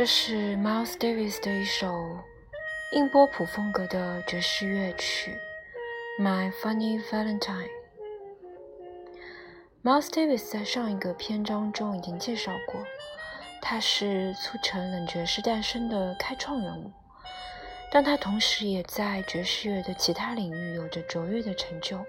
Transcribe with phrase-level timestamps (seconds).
[0.00, 2.16] 这是 Miles Davis 的一首
[2.92, 5.36] 硬波普风格的爵士乐曲
[6.22, 7.68] 《My Funny Valentine》。
[9.84, 12.82] Miles Davis 在上一个篇章中已经介绍过，
[13.60, 16.90] 他是促成冷爵士诞生的开创人物，
[17.92, 22.02] 但他同时也在爵士乐的其他领域有着卓越的成就，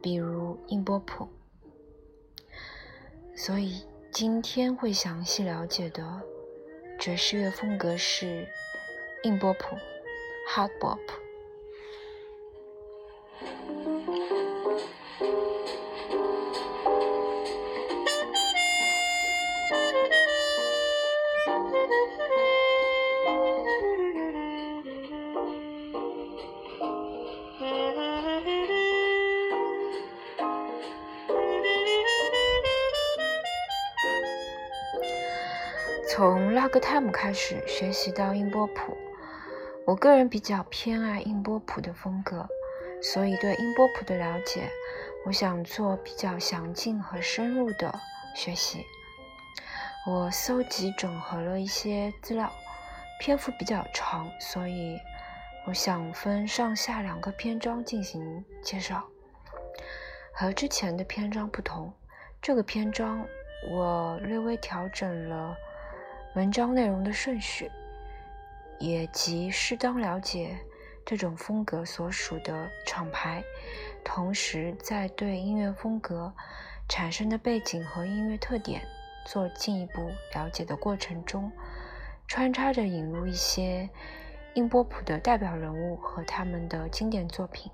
[0.00, 1.28] 比如硬波普。
[3.34, 6.22] 所以今天会详细了解的。
[6.98, 8.44] 爵士乐风格是
[9.22, 9.78] 硬波普
[10.48, 10.98] （hard bop）。
[36.10, 38.96] 从 Log Time 开始学习到音波普，
[39.84, 42.48] 我个人比较偏爱音波普的风格，
[43.02, 44.70] 所以对音波普的了解，
[45.26, 47.94] 我想做比较详尽和深入的
[48.34, 48.86] 学习。
[50.06, 52.50] 我搜集整合了一些资料，
[53.20, 54.98] 篇幅比较长，所以
[55.66, 59.04] 我想分上下两个篇章进行介绍。
[60.32, 61.92] 和之前的篇章不同，
[62.40, 63.26] 这个篇章
[63.70, 65.54] 我略微调整了。
[66.38, 67.68] 文章内容的顺序，
[68.78, 70.56] 也即适当了解
[71.04, 73.42] 这种风格所属的厂牌，
[74.04, 76.32] 同时在对音乐风格
[76.88, 78.82] 产生的背景和音乐特点
[79.26, 81.50] 做进一步了解的过程中，
[82.28, 83.90] 穿插着引入一些
[84.54, 87.72] 英波普的代表人物和他们的经典作品。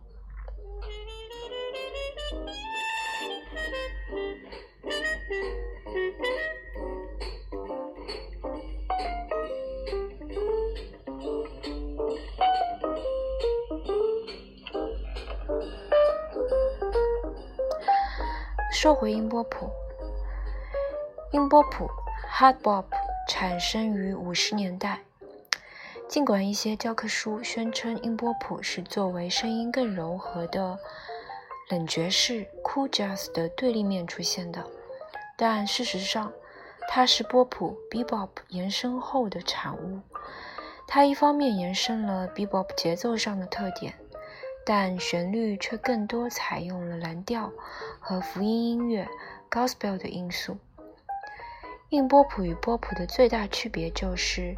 [18.74, 19.70] 说回音波谱，
[21.30, 21.88] 音波谱
[22.28, 22.84] （hard bop）
[23.28, 25.00] 产生于五十年代。
[26.08, 30.76] 尽管一些教科书宣称音波谱是作为声音更柔和的
[31.70, 34.66] 冷爵士 （cool jazz） 的对立面出现的，
[35.38, 36.32] 但事实上，
[36.88, 40.00] 它是波普 （bebop） 延伸后的产物。
[40.88, 43.94] 它一方面延伸了 bebop 节奏上的特点。
[44.66, 47.52] 但旋律却更多采用了蓝调
[48.00, 49.06] 和福音音乐
[49.50, 50.56] （Gospel） 的因素。
[51.90, 54.54] 硬波普与波普的最大区别就是，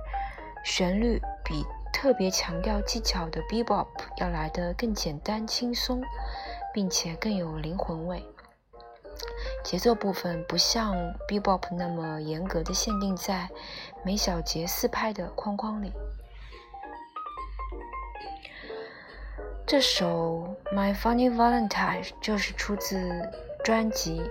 [0.65, 6.03] 旋律比特别强调技巧的 Bebop 要来得更简单轻松，
[6.73, 8.25] 并且更有灵魂味。
[9.65, 10.95] 节奏部分不像
[11.29, 13.49] Bebop 那么严格的限定在
[14.05, 15.93] 每小节四拍的框框里。
[19.67, 23.29] 这首《My Funny Valentine》就是出自
[23.65, 24.21] 专辑《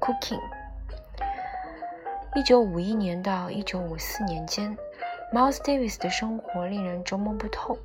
[0.00, 0.40] Cooking》。
[2.34, 4.74] 一九五一年到一九五四年间
[5.34, 7.76] ，Miles Davis 的生活令人捉摸不透。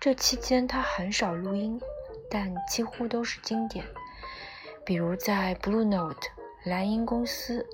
[0.00, 1.80] 这期间他很少录音，
[2.28, 3.84] 但几乎都是经典，
[4.84, 6.26] 比如在 Blue Note
[6.64, 7.64] 蓝音公司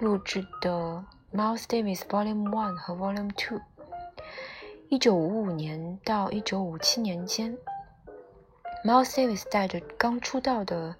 [0.00, 0.70] 录制的
[1.34, 3.58] 《Miles Davis Volume One》和《Volume Two》。
[4.90, 7.58] 一九五五年到一九五七年间
[8.82, 10.96] ，Miles Davis 带着刚出道的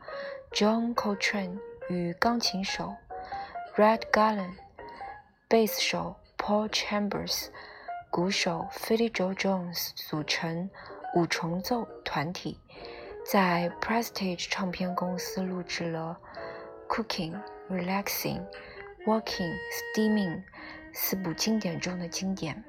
[0.52, 1.58] John Coltrane
[1.88, 2.94] 与钢琴手
[3.76, 4.56] Red Garland、
[5.48, 7.46] 贝斯手 Paul Chambers、
[8.10, 10.68] 鼓手 Philly Joe Jones 组成
[11.14, 12.60] 五重奏团体，
[13.24, 16.18] 在 Prestige 唱片公司录制了
[16.94, 17.32] 《Cooking》、
[17.74, 18.40] 《Relaxing》、
[19.06, 19.22] 《Walking》、
[19.96, 20.36] 《Steaming》
[20.92, 22.62] 四部经典中的经典。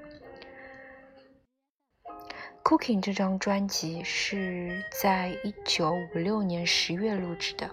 [2.64, 7.70] Cooking 这张专辑是在一九五六年十月录制的，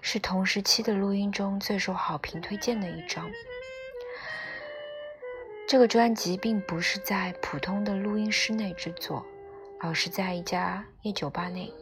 [0.00, 3.30] 是同时期的录音中最受好评推荐的一张。
[5.68, 9.24] 这个专辑并不是在普通的录音室内制作，
[9.78, 11.72] 而是在一家夜酒吧内。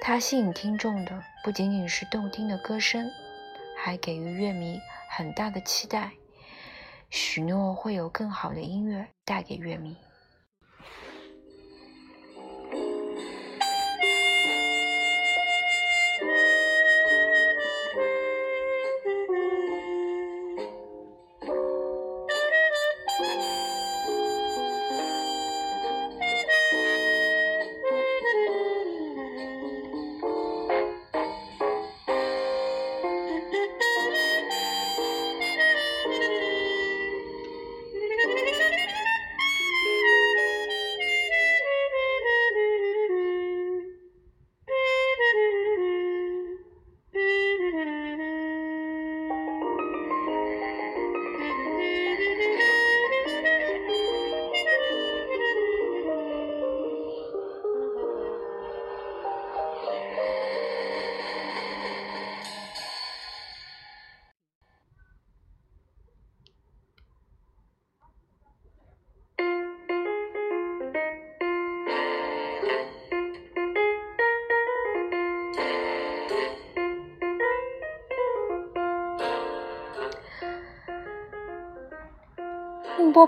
[0.00, 3.10] 它吸引听众的不仅仅是动听的歌声，
[3.76, 4.78] 还给予乐迷
[5.10, 6.12] 很大的期待，
[7.10, 9.96] 许诺会有更好的音乐带给乐迷。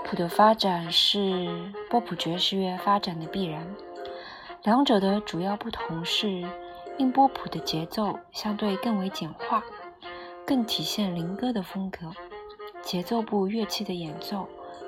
[0.03, 1.49] 普的发展是
[1.89, 3.65] 波普爵士乐发展的必然。
[4.63, 6.43] 两者的主要不同是，
[6.97, 9.63] 硬波普的节奏相对更为简化，
[10.45, 12.13] 更体现灵歌的风格。
[12.81, 14.47] 节奏部乐器的演奏，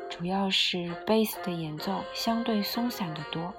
[0.10, 3.54] 主要是贝斯的演奏相对松散得多，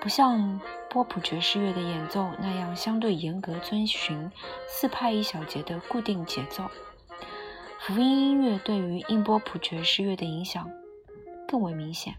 [0.00, 4.30] 不像波普爵士乐的演奏那样相对严格遵循
[4.68, 6.64] 四拍一小节的固定节奏。
[7.86, 10.70] 福音音乐对于硬波普爵士乐的影响
[11.46, 12.14] 更为明显。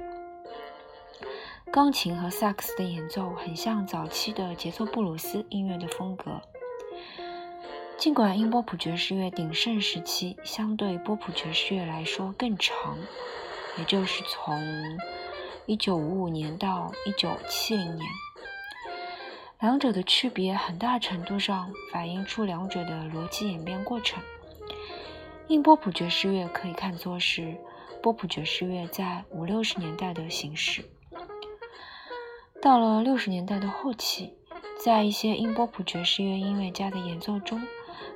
[1.71, 6.39] 钢琴和萨克斯的演奏很像早期的节奏布鲁斯音乐的风格。
[7.97, 12.95] 尽管硬波普爵士乐鼎盛时期相对波普爵士乐来说更长，
[13.79, 14.61] 也就是从
[15.65, 17.99] 1955年到1970年，
[19.59, 24.21] 两者的区别很大程度上反映出两者的逻辑演变过程。
[25.47, 27.55] 硬波普爵士乐可以看作是
[28.01, 30.83] 波普爵士乐在五六十年代的形式。
[32.59, 34.33] 到了六十年代的后期，
[34.83, 37.61] 在一些硬波普爵士乐音乐家的演奏中，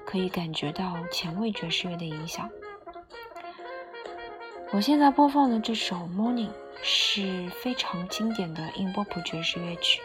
[0.07, 2.49] 可以感觉到前卫爵士乐的影响。
[4.71, 6.49] 我现在播放的这首《Morning》
[6.81, 10.01] 是非常经典的硬波普爵士乐曲，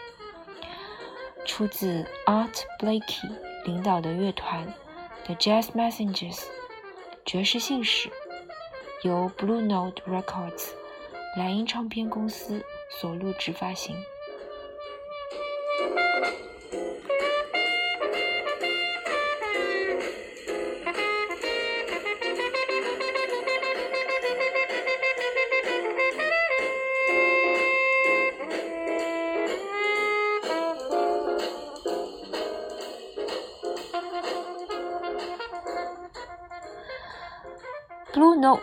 [1.46, 3.30] 出自 Art Blakey
[3.64, 4.66] 领导的乐团
[5.24, 6.42] The Jazz Messengers。
[7.24, 8.10] 爵士信使
[9.02, 10.68] 由 Blue Note Records
[11.38, 13.96] 蓝音唱片公司所录制发行。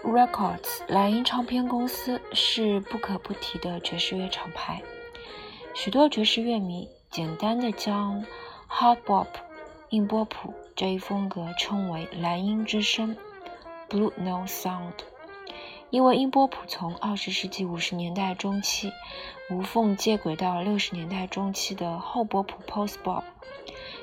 [0.04, 4.82] Records 蓝音唱片公司是不可不提的爵士乐厂牌。
[5.74, 8.26] 许多爵士乐迷简单的将
[8.70, 9.28] Hard Bop
[9.90, 13.16] 硬波普这一风格称为“蓝音之声
[13.90, 14.94] ”（Blue Note Sound），
[15.90, 18.92] 因为硬波普从二十世纪五十年代中期
[19.50, 23.24] 无缝接轨到六十年代中期的后波普 （Post Bop）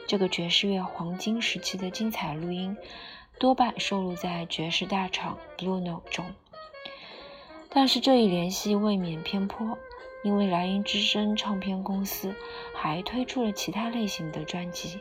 [0.06, 2.76] 这个爵士乐黄金时期的精彩录音。
[3.38, 6.26] 多半收录在爵士大厂 Blue Note 中，
[7.68, 9.78] 但是这一联系未免偏颇，
[10.24, 12.34] 因为莱茵之声唱片公司
[12.74, 14.98] 还推出了其他类型的专辑，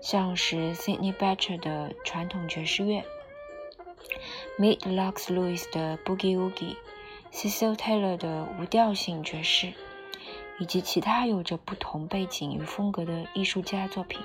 [0.00, 3.04] 像是 Sydney Bechet 的传统爵士乐
[4.58, 9.74] ，Meet Lux Lewis 的 Boogie Woogie，Cecil Taylor 的无调性爵士，
[10.58, 14.22] 以及其他有着不同背景与风格的艺术家作品。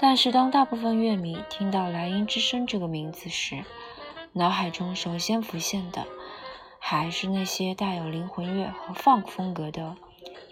[0.00, 3.64] 但是，当大部分乐迷听到“莱茵之声”这个名字时，
[4.32, 6.06] 脑海中首先浮现的
[6.78, 9.96] 还是那些带有灵魂乐和 funk 风格的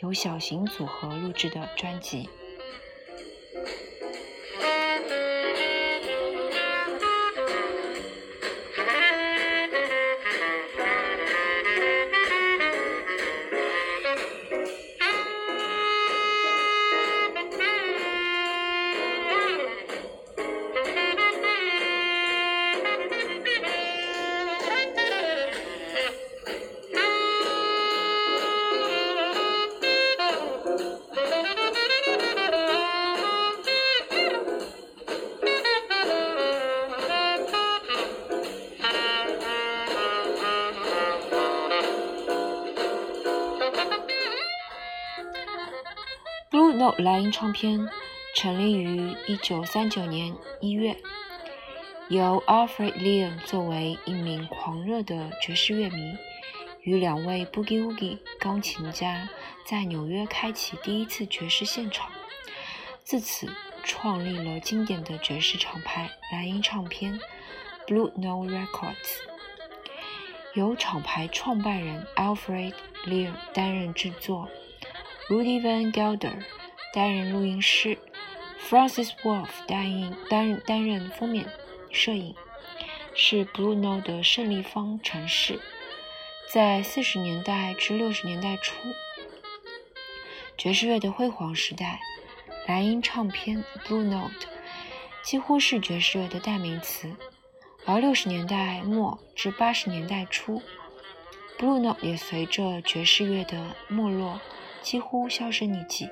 [0.01, 2.29] 由小型组合录制的专辑。
[46.99, 47.87] 莱茵唱片
[48.35, 50.97] 成立于1939年1月，
[52.09, 56.17] 由 Alfred Lion 作为一名狂热的爵士乐迷，
[56.81, 59.29] 与两位 Boogie Woogie 钢琴家
[59.67, 62.11] 在纽约开启第一次爵士现场，
[63.05, 63.47] 自此
[63.85, 67.21] 创立了经典的爵士厂牌莱茵唱片
[67.87, 69.19] Blue Note Records，
[70.55, 72.73] 由厂牌创办人 Alfred
[73.05, 74.49] Lion 担任制作
[75.29, 76.43] ，Rudy Van Gelder。
[76.97, 77.99] 担任录音师
[78.59, 81.47] ，Francis Wolff 担任担任担任封面
[81.93, 82.35] 摄影，
[83.15, 85.61] 是 Blue Note 的胜利方程式。
[86.51, 88.73] 在四十年代至六十年代初，
[90.57, 92.01] 爵士乐的辉煌时代，
[92.67, 94.47] 蓝音唱片 Blue Note
[95.23, 97.15] 几乎是爵士乐的代名词。
[97.85, 100.63] 而六十年代末至八十年代初
[101.59, 104.41] ，Blue Note 也随着爵士乐的没落
[104.81, 106.09] 几乎销声匿迹。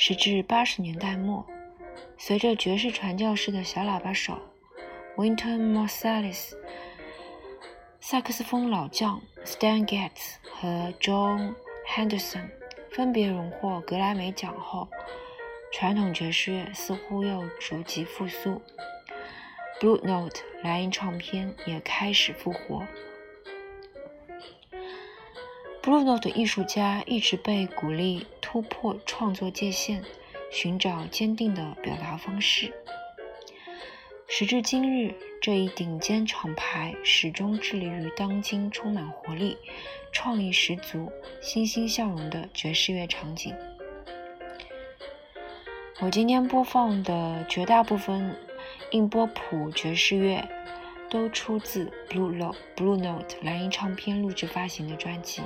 [0.00, 1.44] 时至八十年代末，
[2.16, 4.38] 随着爵士传教士的小喇叭手
[5.16, 6.52] Winton Marsalis
[7.98, 12.48] 萨克斯风老将 Stan Getz 和 John Henderson
[12.92, 14.86] 分别荣获格莱美奖后，
[15.72, 18.62] 传统爵士乐似乎又逐级复苏。
[19.80, 22.86] Blue Note 莱茵唱片也开始复活。
[25.88, 30.04] Blue Note 艺术家一直被鼓励突破创作界限，
[30.50, 32.74] 寻找坚定的表达方式。
[34.26, 39.56] 时至今日，这一顶尖厂牌始终致力于当今充满活力、
[40.12, 43.56] 创意十足、欣欣向荣的爵士乐场景。
[46.00, 48.36] 我今天播放的绝大部分
[48.90, 50.46] 硬波普爵士乐，
[51.08, 55.40] 都出自 Blue Note Blue Note 蓝音唱片录制发行的专辑。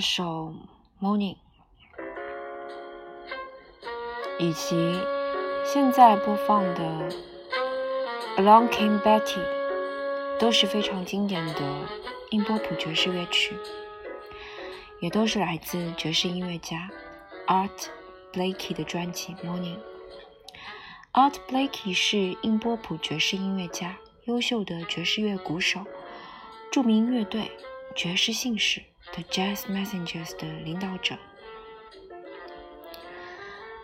[0.00, 0.54] 这首
[1.04, 1.36] 《Morning》
[4.38, 4.98] 以及
[5.62, 7.10] 现在播放的
[8.38, 9.40] 《Along Came Betty》
[10.38, 11.86] 都是非常经典的
[12.30, 13.54] 英波普爵士乐曲，
[15.02, 16.88] 也都是来自爵士音乐家
[17.46, 17.88] Art
[18.32, 19.76] Blakey 的专辑《Morning》。
[21.12, 25.84] Art Blakey 是英波普爵士音乐家，优秀的爵士乐鼓手，
[26.72, 27.50] 著名乐队
[27.94, 28.84] 爵士信使。
[29.12, 31.16] The Jazz Messengers 的领导者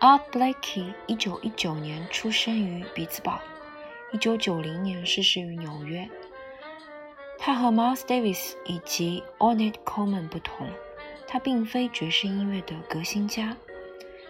[0.01, 3.41] Art Blakey，一九一九年出生于比兹堡，
[4.13, 6.09] 一九九零年逝世于纽约。
[7.39, 10.69] 他和 Miles Davis 以及 Ornette Coleman 不同，
[11.27, 13.57] 他并非爵士音乐的革新家。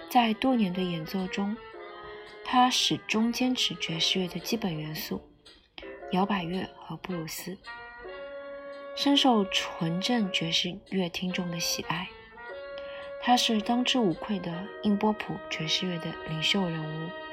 [0.09, 1.57] 在多年的演奏中，
[2.45, 5.21] 他始终坚持爵士乐的基本元素——
[6.13, 7.59] 摇摆乐和布鲁斯，
[8.97, 12.09] 深受纯正爵士乐听众的喜爱。
[13.21, 14.51] 他是当之无愧的
[14.85, 17.26] 硬波普爵士乐的领袖人物。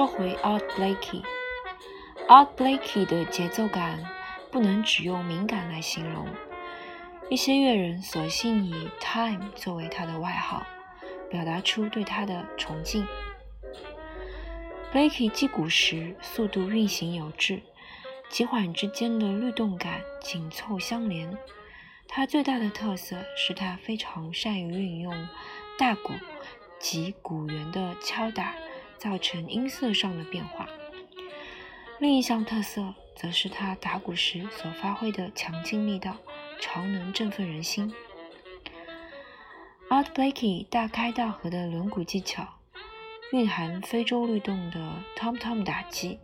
[0.00, 4.02] 说回 Art Blakey，Art Blakey 的节奏感
[4.50, 6.26] 不能只用敏感来形容。
[7.28, 10.66] 一些乐人索性以 Time 作为他的外号，
[11.28, 13.06] 表达出对他的崇敬。
[14.90, 17.60] Blakey 击鼓时速度运行有致，
[18.30, 21.36] 急缓之间的律动感紧凑相连。
[22.08, 25.28] 他最大的特色是他非常善于运用
[25.78, 26.14] 大鼓
[26.78, 28.54] 及鼓源的敲打。
[29.00, 30.68] 造成音色上的变化。
[31.98, 36.16] 另一项特色则是他打鼓时所发挥的强劲力道，
[36.60, 37.92] 常能振奋人心。
[39.88, 42.46] Art Blakey 大开大合的轮毂技巧，
[43.32, 44.78] 蕴含非洲律动的
[45.16, 46.18] tom tom 打击，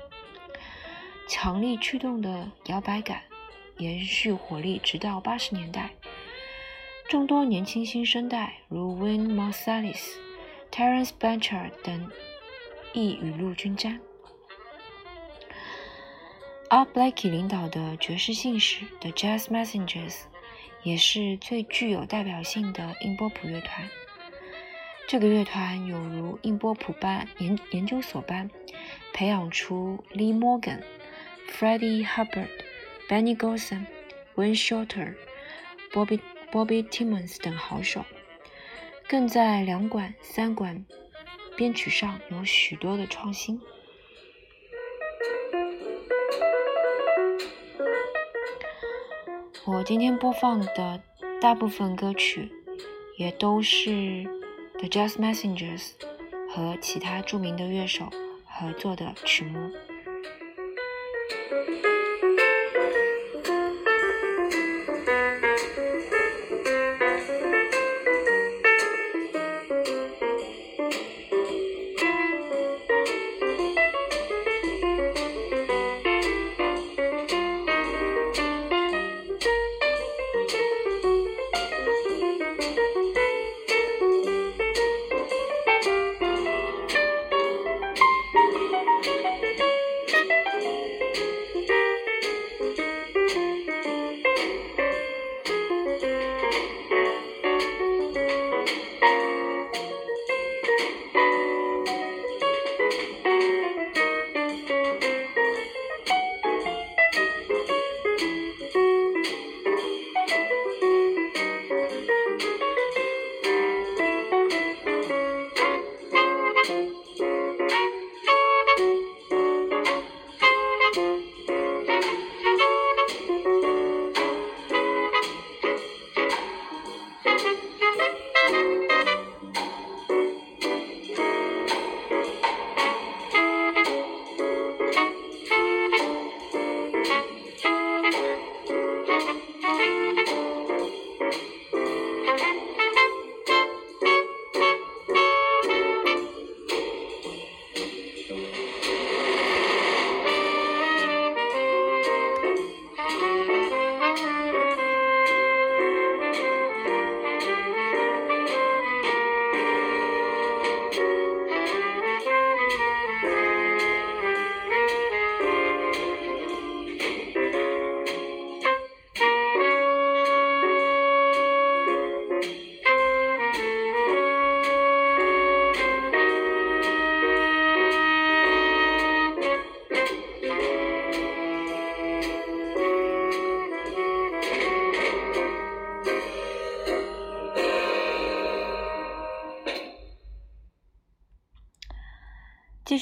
[1.28, 3.22] 强力驱动的摇摆感，
[3.78, 5.90] 延续火力直到八十年代。
[7.08, 10.12] 众多年轻新生代如 Wayne Marsalis、
[10.70, 12.10] Terence Blanchard 等。
[12.96, 14.00] 亦雨露均沾。
[16.70, 20.20] Art Blakey 领导的爵士信使 The Jazz Messengers
[20.82, 23.86] 也是最具有代表性的硬波普乐团。
[25.06, 28.50] 这个乐团有如硬波普班研研究所般，
[29.12, 30.82] 培养出 Lee Morgan、
[31.50, 32.48] Freddie Hubbard、
[33.10, 33.84] Benny Golson、
[34.36, 35.14] Wayne Shorter、
[35.92, 38.06] Bobby Bobby Timmons 等好手，
[39.06, 40.86] 更在两管、三管。
[41.56, 43.60] 编曲上有许多的创新。
[49.64, 51.02] 我今天播放的
[51.40, 52.52] 大部分歌曲，
[53.16, 54.24] 也都是
[54.78, 55.92] The Jazz Messengers
[56.50, 58.10] 和其他著名的乐手
[58.44, 59.70] 合作的曲目。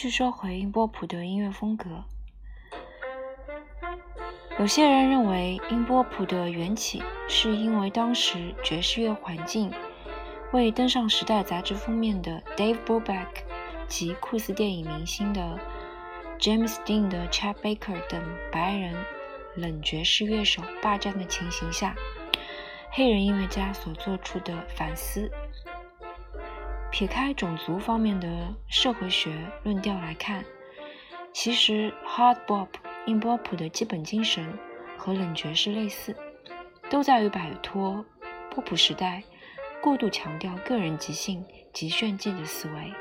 [0.04, 2.04] 续说回音波普的音乐风格。
[4.58, 9.72] 有些人认为音波普的缘起是因为当时爵士乐环境
[10.52, 13.28] 为登上《时代》杂志封面的 Dave Brubeck
[13.88, 15.58] 及酷似电影明星的
[16.38, 18.94] James Dean 的 Chet Baker 等白人
[19.54, 21.96] 冷爵士乐手霸占的情形下，
[22.90, 25.32] 黑人音乐家所做出的反思。
[26.94, 30.44] 撇开种族方面的社会学论调来看，
[31.32, 32.68] 其实 Hard Bop。
[33.06, 34.56] 硬波普的基本精神
[34.96, 36.16] 和冷爵士类似，
[36.88, 38.02] 都在于摆脱
[38.48, 39.24] 波普时代
[39.82, 42.92] 过度强调个人即兴及炫技的思维。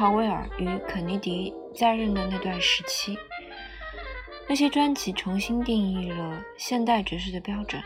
[0.00, 3.18] 豪威尔与肯尼迪在任的那段时期，
[4.48, 7.82] 那些专辑重新定义了现代爵士的标准。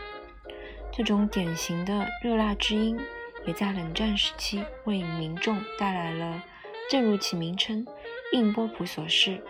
[0.93, 2.97] 这种典型的热辣之音，
[3.45, 6.41] 也在冷战时期为民众带来了，
[6.89, 7.85] 正如其名称
[8.31, 9.43] “硬波普”所示，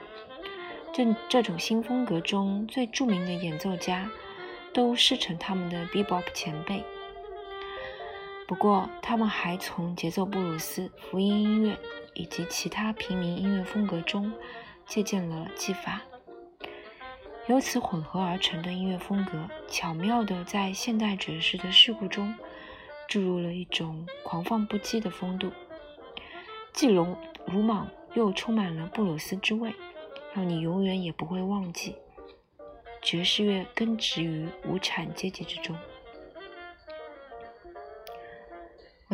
[0.91, 4.09] 这这种新风格中最著名的演奏家，
[4.73, 6.83] 都师承他们的 bebop 前辈。
[8.47, 11.75] 不过，他们还从节奏布鲁斯、福音音乐
[12.13, 14.31] 以及其他平民音乐风格中
[14.85, 16.03] 借鉴了技法，
[17.47, 22.35] 由此混合而成的音乐风格，巧妙地在现代爵士的事故中
[23.07, 25.51] 注入了一种狂放不羁的风度，
[26.71, 29.73] 既鲁鲁莽又充满了布鲁斯之味，
[30.35, 31.95] 让你永远也不会忘记，
[33.01, 35.75] 爵士乐根植于无产阶级之中。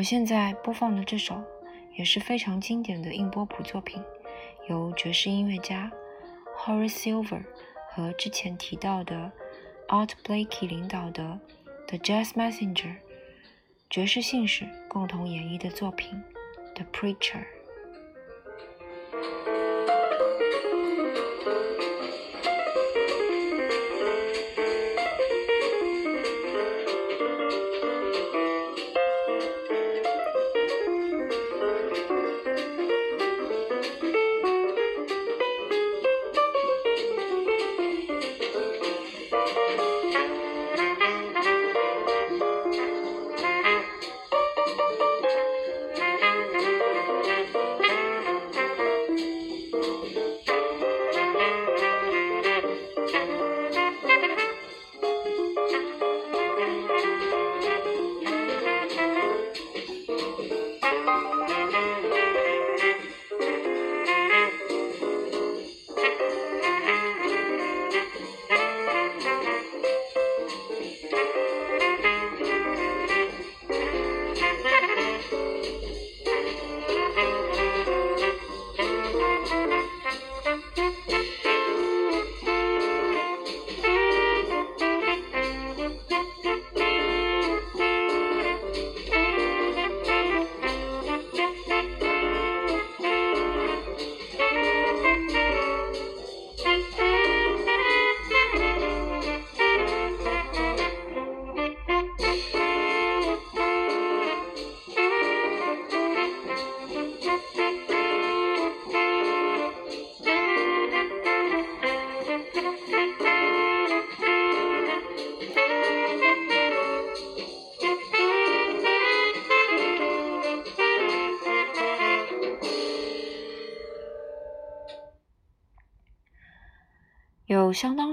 [0.01, 1.43] 我现在播放的这首
[1.95, 4.01] 也是非常经典的硬波普作品，
[4.67, 5.91] 由爵士音乐家
[6.57, 7.43] Horace Silver
[7.91, 9.31] 和之前提到的
[9.89, 11.39] Art Blakey 领导的
[11.87, 12.95] The Jazz Messenger
[13.91, 16.19] 爵士信使共同演绎的作品
[16.73, 17.45] The Preacher。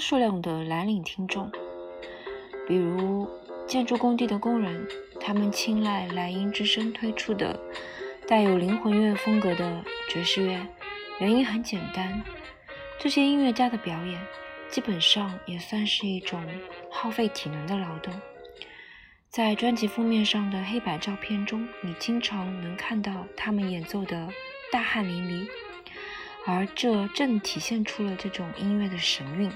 [0.00, 1.50] 数量的蓝领听众，
[2.66, 3.28] 比如
[3.66, 4.86] 建筑工地的工人，
[5.20, 7.58] 他们青睐莱茵之声推出的
[8.26, 10.60] 带有灵魂乐风格的爵士乐。
[11.18, 12.22] 原因很简单，
[12.98, 14.20] 这些音乐家的表演
[14.70, 16.40] 基本上也算是一种
[16.90, 18.14] 耗费体能的劳动。
[19.28, 24.28] 在专辑封面上的黑白照片中，你经常能看到他们演奏的
[24.72, 25.48] 大汗淋漓。
[26.46, 29.52] 而这正体现出了这种音乐的神韵，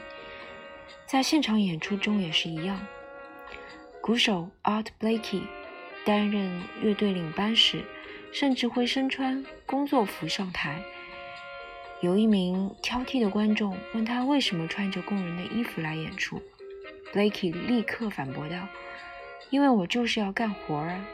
[1.12, 2.80] 在现场演出中也是一样。
[4.00, 5.42] 鼓手 Art Blakey
[6.06, 7.84] 担任乐队领班时，
[8.32, 10.82] 甚至会身穿工作服上台。
[12.00, 16.40] 有一名挑剔的观众问他为什么穿着工人的衣服来演出
[17.12, 18.66] ，Blakey 立刻反驳道
[19.52, 21.04] ：“因为我就是要干活啊。”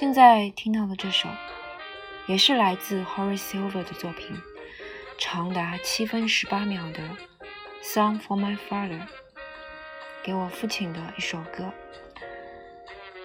[0.00, 1.28] 现在听到的这首，
[2.26, 4.34] 也是来自 Horace Silver 的作品。
[5.18, 7.02] 长达七分十八秒的
[7.84, 8.98] 《Song for My Father》，
[10.24, 11.70] 给我父亲的一首歌。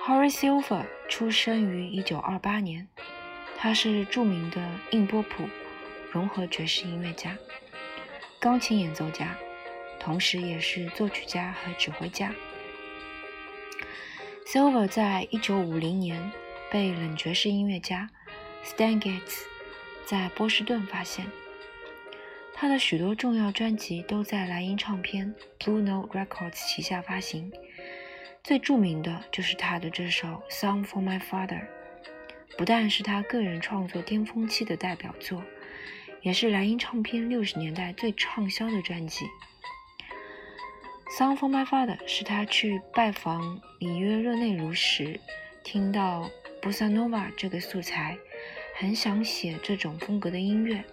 [0.05, 2.89] Horace Silver 出生于一九二八年，
[3.57, 4.61] 他是著名的
[4.91, 5.47] 硬波普
[6.11, 7.37] 融合爵士音乐家、
[8.37, 9.37] 钢琴演奏家，
[9.97, 12.33] 同时也是作曲家和指挥家。
[14.45, 16.33] Silver 在一九五零年
[16.75, 18.09] 被冷爵士音乐家
[18.65, 19.43] Stan Getz
[20.05, 21.25] 在波士顿发现。
[22.53, 27.49] 他的许多重要专辑都在莱茵唱片 Blue Note Records 旗下发行，
[28.43, 31.61] 最著名的就是他的这首《Song for My Father》，
[32.57, 35.41] 不但是他个人创作巅峰期的代表作，
[36.23, 39.23] 也是莱茵唱片六十年代最畅销的专辑。
[41.17, 45.21] 《Song for My Father》是他去拜访里约热内卢时，
[45.63, 46.29] 听到
[46.65, 48.17] 布萨诺瓦这个素材，
[48.73, 50.83] 很想写这种风格的音乐。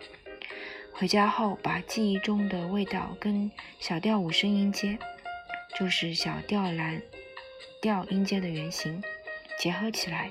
[0.92, 4.98] 回家后，把记忆中的味道跟小调五声音阶，
[5.74, 7.00] 就是小调蓝
[7.80, 9.02] 调音阶的原型
[9.58, 10.30] 结合起来，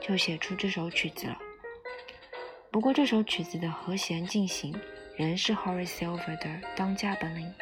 [0.00, 1.36] 就写出这首曲子了。
[2.70, 4.72] 不过，这首曲子的和弦进行
[5.16, 7.52] 仍是 Horace Silver 的当家本领。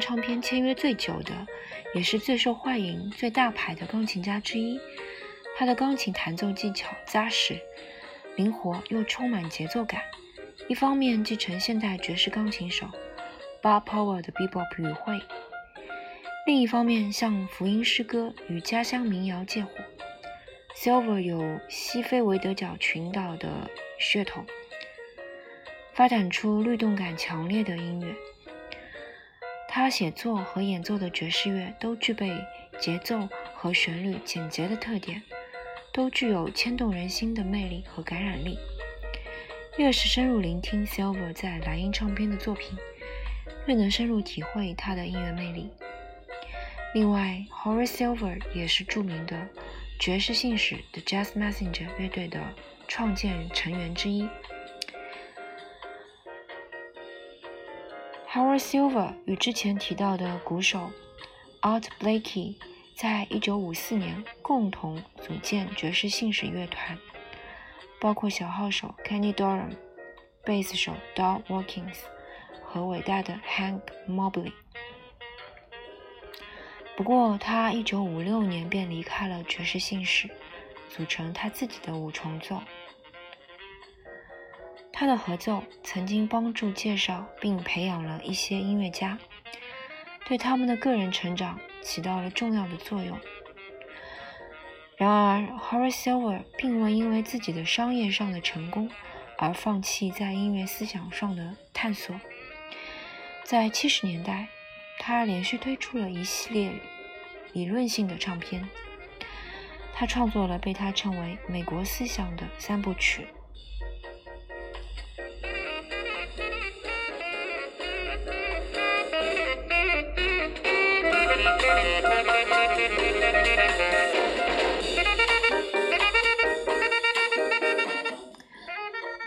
[0.00, 1.46] 唱片签约最久的，
[1.94, 4.80] 也是最受欢迎、最大牌的钢琴家之一，
[5.56, 7.60] 他的钢琴弹奏技巧扎实、
[8.36, 10.00] 灵活又充满节奏感。
[10.68, 12.86] 一方面继承现代爵士钢琴手
[13.62, 15.20] Bob Power 的 bebop 语汇，
[16.46, 19.70] 另一方面向福音诗歌与家乡民谣借火。
[20.76, 24.46] Silver 有西非维德角群岛的血统，
[25.92, 28.14] 发展出律动感强烈的音乐。
[29.72, 32.44] 他写作和演奏的爵士乐都具备
[32.80, 35.22] 节奏和旋律简洁的特点，
[35.92, 38.58] 都具有牵动人心的魅力和感染力。
[39.76, 42.76] 越是深入聆听 Silver 在莱茵唱片的作品，
[43.66, 45.70] 越能深入体会他的音乐魅力。
[46.92, 49.46] 另外，Horace Silver 也是著名的
[50.00, 52.40] 爵士信使 The Jazz Messenger 乐队的
[52.88, 54.28] 创建成员之一。
[58.32, 60.92] Howard Silver 与之前提到的鼓手
[61.62, 62.54] Art Blakey
[62.94, 66.96] 在一九五四年共同组建爵士信使乐团，
[68.00, 69.72] 包括小号手 Kenny Dorham、
[70.44, 71.96] 贝斯手 Don Watkins
[72.62, 74.52] 和伟大的 Hank Mobley。
[76.96, 80.30] 不过，他一九五六年便离开了爵士信使，
[80.88, 82.62] 组成他自己的五重奏。
[85.00, 89.18] 他的合奏曾经帮助介绍并培养了一些音乐家，
[90.26, 93.18] 对他们的个人成长起到了重要的作用。
[94.98, 98.90] 然而，Horace Silver 并未因为自己的商业上的成功
[99.38, 102.20] 而放弃在音乐思想上的探索。
[103.42, 104.48] 在七十年代，
[104.98, 106.74] 他连续推出了一系列
[107.54, 108.68] 理论性的唱片，
[109.94, 113.26] 他创作了被他称为“美国思想”的三部曲。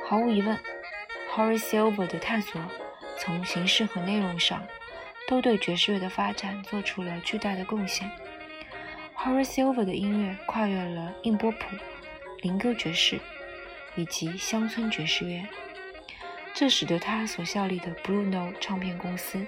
[0.05, 0.59] 毫无疑问
[1.33, 2.61] ，Horace Silver 的探索
[3.17, 4.63] 从形式和内容上
[5.27, 8.11] 都对爵士乐的发展做出了巨大的贡献。
[9.17, 11.75] Horace Silver 的音乐跨越了硬波普、
[12.41, 13.19] 灵歌爵士
[13.95, 15.47] 以及乡村爵士乐，
[16.53, 19.43] 这使得他所效力的 Bruno 唱片公司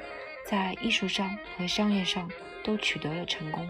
[0.47, 2.27] 在艺术上和商业上
[2.65, 3.63] 都取得了成功。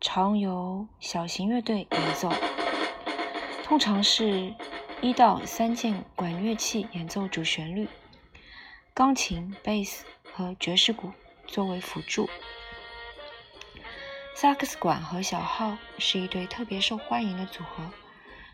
[0.00, 2.32] 常由小型乐队演奏，
[3.64, 4.54] 通常是
[5.00, 7.88] 一到三件管乐器演奏主旋律，
[8.94, 11.10] 钢琴、贝斯和爵士鼓
[11.48, 12.30] 作为辅助。
[14.36, 17.90] 萨克斯管和小号是一对特别受欢迎的组合，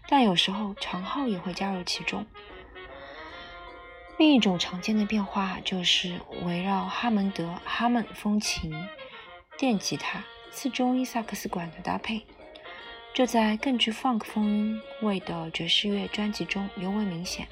[0.08, 2.26] 但有时候长号也会加入其中。
[4.16, 8.72] 另一种常见的变化就是围绕哈蒙德·哈蒙风琴、
[9.58, 12.24] 电吉他、次中音萨克斯管的搭配，
[13.12, 17.48] 这在更具 funk 风味的爵士乐专辑中尤为明显。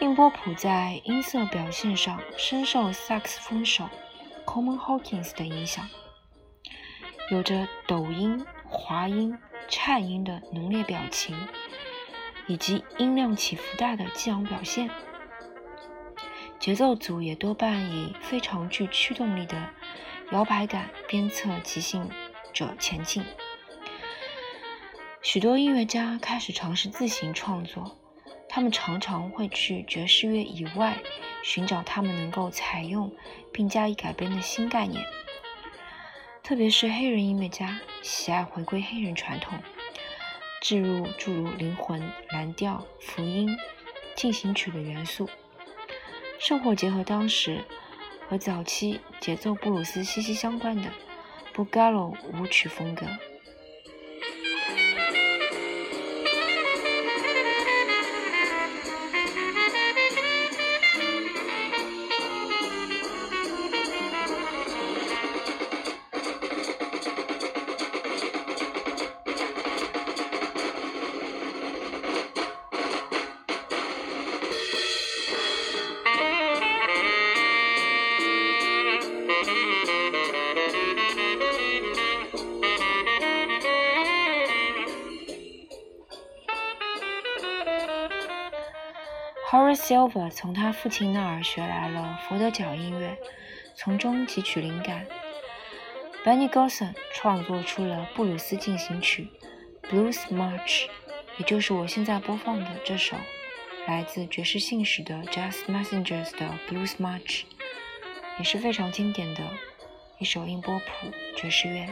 [0.00, 3.88] 印波普在音色表现上深受萨克斯风手
[4.46, 5.88] Coleman Hawkins 的影响。
[7.30, 9.38] 有着抖音、滑音、
[9.68, 11.34] 颤音的浓烈表情，
[12.46, 14.90] 以及音量起伏大的激昂表现。
[16.58, 19.70] 节奏组也多半以非常具驱动力的
[20.30, 22.08] 摇摆感鞭策即兴
[22.52, 23.22] 者前进。
[25.20, 27.98] 许多音乐家开始尝试自行创作，
[28.48, 30.98] 他们常常会去爵士乐以外
[31.42, 33.12] 寻找他们能够采用
[33.52, 35.04] 并加以改编的新概念。
[36.42, 39.58] 特别是黑人音乐家喜爱回归黑人传统，
[40.64, 43.54] 置入诸如灵魂、蓝调、福音、
[44.16, 45.28] 进行曲的元素，
[46.38, 47.62] 圣火结合当时
[48.30, 50.90] 和早期节奏布鲁斯息息相关的
[51.52, 53.04] 布加罗舞曲风格。
[90.04, 93.16] Over 从他父亲那儿学来了佛得角音乐，
[93.74, 95.06] 从中汲取灵感。
[96.22, 99.28] Benny Golson 创作出了布鲁斯进行曲
[99.88, 100.86] 《Blues March》，
[101.38, 103.16] 也就是我现在播放的这首
[103.86, 107.42] 来自爵士信使的 Jazz Messengers 的《Blues March》，
[108.36, 109.42] 也是非常经典的
[110.18, 111.88] 一首音波谱爵士乐，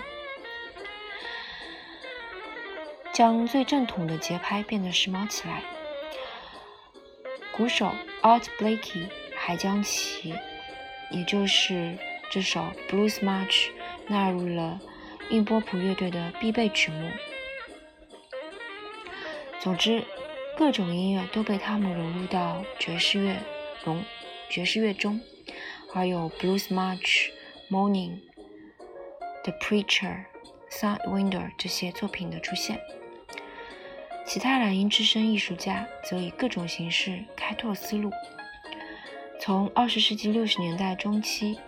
[3.14, 5.62] 将最正统的节拍变得时髦起来。
[7.56, 7.92] 鼓手
[8.22, 10.34] Art Blakey 还将其，
[11.10, 11.96] 也就是
[12.30, 13.68] 这首 Blues March
[14.08, 14.80] 纳入了
[15.30, 17.10] 印波普乐队的必备曲目。
[19.60, 20.04] 总之，
[20.56, 23.36] 各种音乐都被他们融入到爵士乐
[23.84, 24.02] 融
[24.48, 25.20] 爵士乐中，
[25.94, 27.30] 而有 Blues March、
[27.70, 28.20] Morning、
[29.44, 30.24] The Preacher、
[30.70, 32.80] Sidewinder 这些作品的出现。
[34.32, 38.10] 其他染音之声艺术家则以各种形式开拓思路。
[39.38, 41.58] 从二十世纪六十年代中期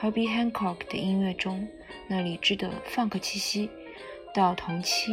[0.00, 1.66] Herbie Hancock 的音乐中
[2.06, 3.68] 那理智的 funk 气息，
[4.32, 5.10] 到同期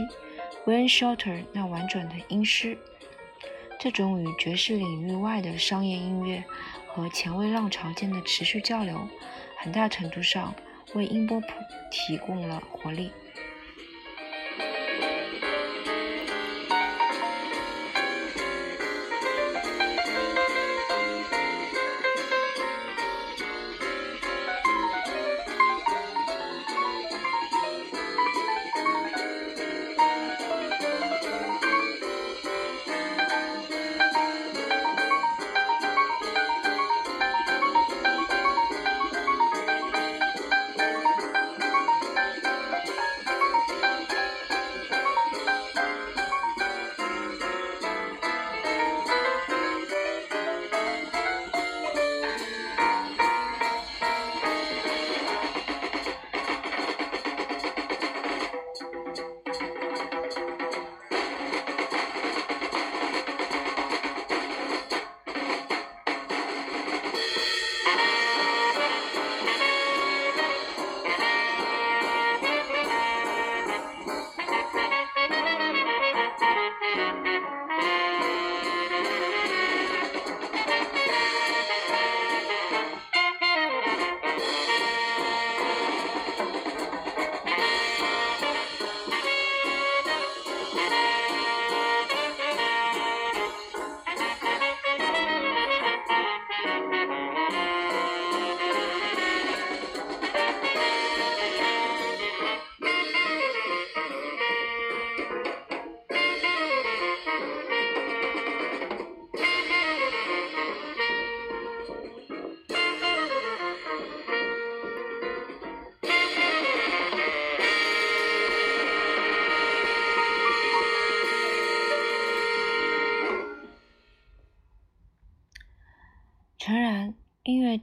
[0.68, 2.78] Wayne Shorter 那婉转的音诗，
[3.80, 6.44] 这种与爵士领域外的商业音乐
[6.86, 9.10] 和前卫浪潮间的持续交流，
[9.58, 10.54] 很大程度上
[10.94, 11.48] 为音波谱
[11.90, 13.10] 提供了活力。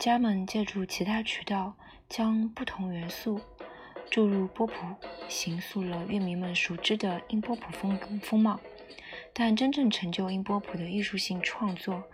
[0.07, 1.75] 家们借助其他渠道，
[2.09, 3.41] 将不同元素
[4.09, 4.73] 注入波普，
[5.29, 8.61] 形塑了乐迷们熟知的音波普风风貌。
[9.33, 12.05] 但真正成就音波普的艺术性创作，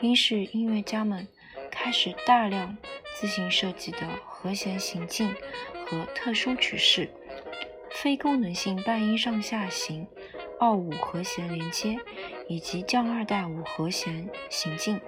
[0.00, 1.28] 应是音乐家们
[1.70, 2.76] 开始大量
[3.14, 5.32] 自行设计的和弦行进
[5.86, 7.08] 和特殊曲式、
[7.92, 10.04] 非功能性半音上下行、
[10.58, 11.96] 二五和弦连接
[12.48, 15.00] 以及降二代五和弦行进。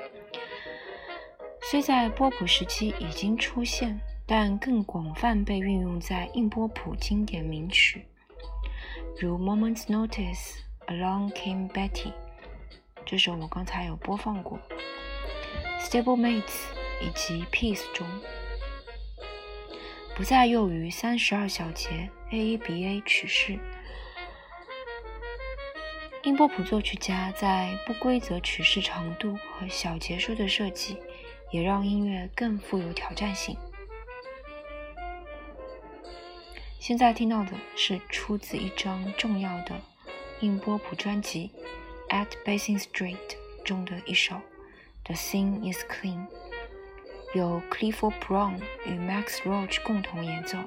[1.70, 8.06] 虽在波普时期已经出现，但更广泛被运用在硬波普经典名曲，
[9.20, 10.54] 如《Moment's Notice》。
[10.86, 12.14] Along Came Betty，
[13.04, 14.58] 这首我刚才有播放过。
[15.78, 16.62] Stablemates
[17.02, 18.06] 以及 Peace 中，
[20.16, 23.58] 不再用于三十二小节 AABA 曲式。
[26.22, 30.96] 英波普作曲家在不规则曲式长度和小节数的设计，
[31.50, 33.56] 也让音乐更富有挑战性。
[36.78, 39.80] 现在听到的是出自一张重要的。
[40.40, 41.50] 硬波普专辑
[42.14, 43.16] 《At Basin Street》
[43.64, 44.36] 中的一首
[45.02, 46.26] 《The Scene Is Clean》，
[47.34, 50.58] 由 Clifford Brown 与 Max Roach 共同演奏。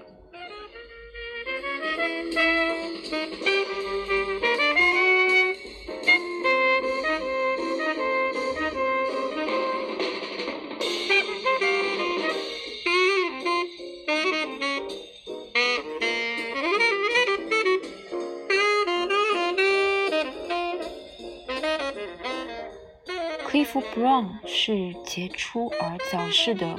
[23.72, 26.78] Cliff Brown 是杰出而早逝的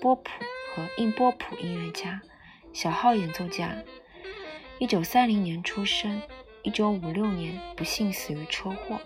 [0.00, 0.30] 波普
[0.72, 2.22] 和硬波普音乐家、
[2.72, 3.82] 小号演奏家。
[4.78, 6.22] 一九三零年出生，
[6.62, 9.00] 一九五六年不幸死于车祸。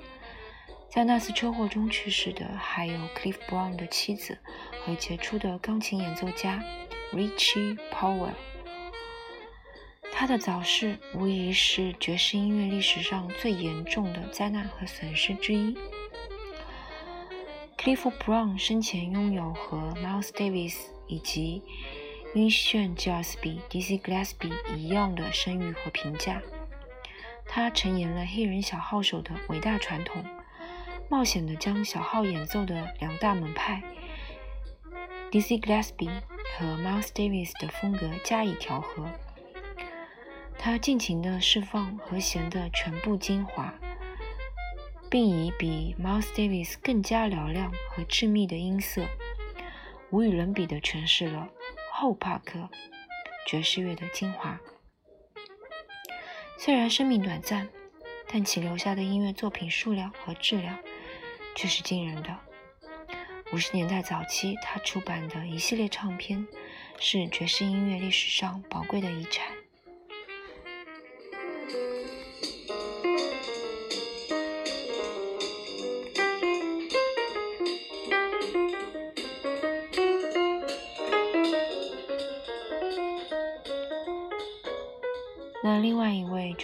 [0.90, 4.36] 在那次车祸中去世的还有 Cliff Brown 的妻子
[4.84, 6.62] 和杰出的钢琴演奏家
[7.14, 8.34] Richie Powell。
[10.12, 15.74] 他的早逝无疑是爵士音乐历史上最严重的灾难和损失之一。
[17.78, 20.76] Clifford Brown 生前拥有和 Miles Davis
[21.06, 21.62] 以及
[22.34, 26.42] 晕眩吉尔斯比 Dizzy Gillespie 一样的声誉和评价。
[27.46, 30.24] 他承延了黑人小号手的伟大传统，
[31.08, 33.80] 冒险地将小号演奏的两大门派
[35.30, 36.20] Dizzy Gillespie
[36.58, 39.08] 和 Miles Davis 的风格加以调和。
[40.58, 43.72] 他尽情地释放和弦的全部精华。
[45.10, 49.06] 并以比 Miles Davis 更加嘹亮和致密的音色，
[50.10, 51.48] 无与伦比地诠释了
[51.92, 52.68] 后帕克
[53.46, 54.60] 爵士乐的精华。
[56.58, 57.68] 虽然生命短暂，
[58.26, 60.78] 但其留下的音乐作品数量和质量
[61.54, 62.36] 却是惊人的。
[63.52, 66.46] 五十年代早期，他出版的一系列唱片
[67.00, 69.57] 是爵士音乐历史上宝贵的遗产。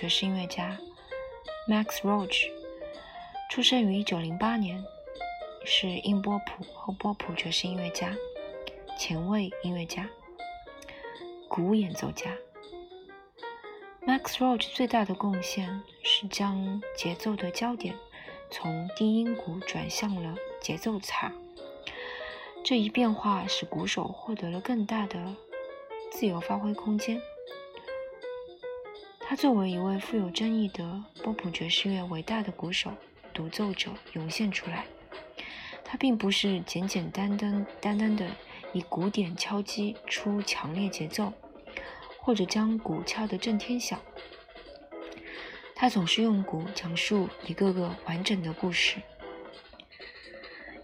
[0.05, 0.79] 爵士音乐家
[1.67, 2.51] Max Roach，
[3.51, 4.85] 出生于1908年，
[5.65, 8.15] 是硬波普和波普爵士音乐家、
[8.99, 10.11] 前卫音乐家、
[11.49, 12.37] 鼓演奏家。
[14.07, 17.95] Max Roach 最大的贡献是将节奏的焦点
[18.51, 21.33] 从低音鼓转向了节奏镲，
[22.63, 25.35] 这一变化使鼓手获得了更大的
[26.13, 27.23] 自由发挥空间。
[29.27, 32.93] 他作为一位富有争议的波普爵士乐伟大的鼓手、
[33.33, 34.85] 独奏者涌现出来。
[35.83, 38.29] 他并不是简简单单单单的
[38.73, 41.33] 以鼓点敲击出强烈节奏，
[42.19, 43.99] 或者将鼓敲得震天响。
[45.75, 49.01] 他总是用鼓讲述一个个完整的故事，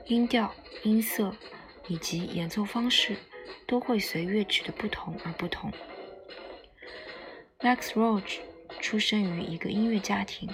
[0.06, 1.34] 音调、音色
[1.88, 3.16] 以及演奏方式
[3.66, 5.70] 都会随乐曲的不同而不同。
[7.62, 8.38] Max Roach
[8.80, 10.48] 出生于一个音乐家庭，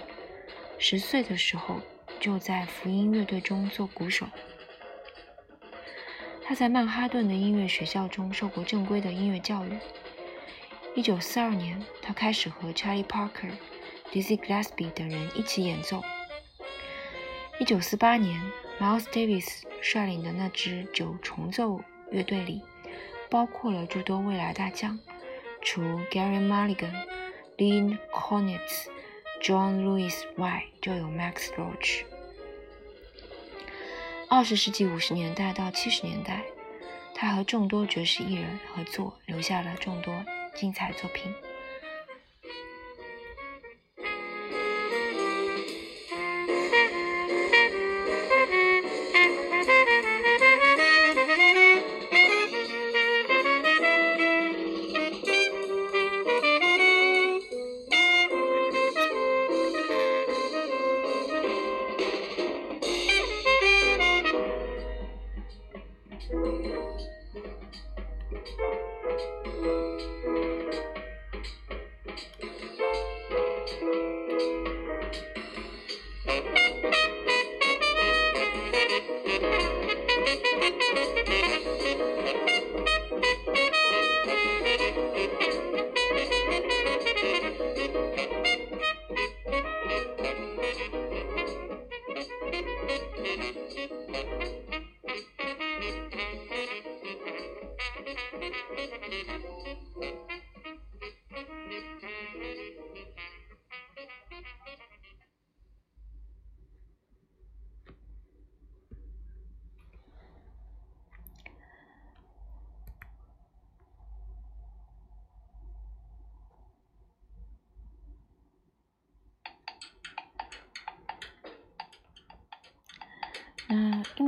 [0.76, 1.80] 十岁的时候
[2.18, 4.26] 就在福音乐队中做鼓手。
[6.42, 9.78] 他在曼哈顿的音乐学校中受过正规的音乐教育。
[10.96, 13.52] 1942年，他开始和 Charlie Parker、
[14.10, 16.02] Dizzy Gillespie 等人一起演奏。
[17.60, 18.40] 1948年
[18.80, 21.80] ，Miles Davis 率领的那支九重奏
[22.10, 22.62] 乐队里，
[23.30, 24.98] 包括了诸多未来大将。
[25.66, 26.94] 除 Gary Mulligan、
[27.58, 28.86] Lynn Konitz、
[29.42, 32.04] John Lewis 外，就有 Max Roach。
[34.28, 36.44] 二十世纪五十年代到七十年代
[37.16, 41.34] 他和众多爵士艺人合作，留下了众多精彩作品。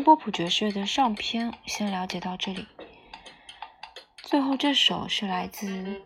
[0.09, 2.67] 波普爵士乐的上篇先了解到这里。
[4.23, 6.01] 最后这首是来自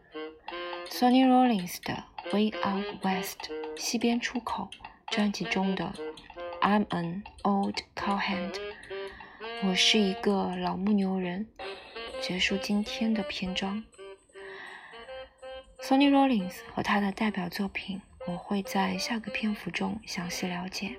[0.91, 3.39] Sonny Rollins 的《Way Out West》
[3.81, 4.69] 西边出口
[5.07, 5.93] 专辑中的
[6.61, 8.51] 《I'm an Old Cowhand》，
[9.63, 11.47] 我是一个老牧牛人。
[12.21, 13.85] 结束今天的篇章。
[15.81, 20.97] Sonny Rollins 和他的代表作品，我会在下个篇幅中详细了解。